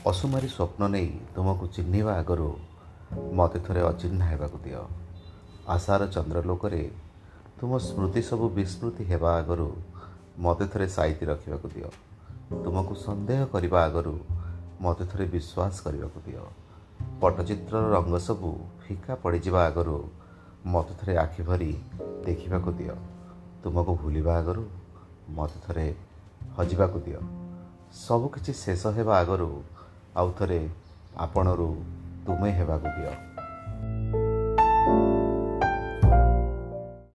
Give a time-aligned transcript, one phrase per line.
[0.00, 2.48] ଅସୁମାରୀ ସ୍ୱପ୍ନ ନେଇ ତୁମକୁ ଚିହ୍ନିବା ଆଗରୁ
[3.32, 4.82] ମୋତେ ଥରେ ଅଚିହ୍ନା ହେବାକୁ ଦିଅ।
[5.68, 6.82] ଆଶାର ଚନ୍ଦ୍ରଲୋକରେ
[7.60, 9.68] ତୁମ ସ୍ମୃତି ସବୁ ବିସ୍ମୃତି ହେବା ଆଗରୁ
[10.38, 11.88] ମୋତେ ଥରେ ସାଇତି ରଖିବାକୁ ଦିଅ।
[12.64, 14.14] ତୁମକୁ ସନ୍ଦେହ କରିବା ଆଗରୁ
[14.80, 16.42] ମୋତେ ଥରେ ବିଶ୍ୱାସ କରିବାକୁ ଦିଅ।
[17.20, 19.96] ପଟ୍ଟଚିତ୍ରର ରଙ୍ଗ ସବୁ ଫିକା ପଡ଼ିଯିବା ଆଗରୁ
[20.66, 21.72] ମୋତେ ଥରେ ଆଖି ଭରି
[22.24, 22.94] ଦେଖିବାକୁ ଦିଅ।
[23.62, 24.64] ତୁମକୁ ଭୁଲିବା ଆଗରୁ
[25.28, 25.86] ମୋତେ ଥରେ
[26.56, 27.20] ହଜିବାକୁ ଦିଅ।
[27.92, 29.50] ସବୁକିଛି ଶେଷ ହେବା ଆଗରୁ
[30.20, 30.60] ଆଉ ଥରେ
[31.20, 31.70] ଆପଣରୁ
[32.26, 33.29] ତୁମେ ହେବାକୁ ଦିଅ।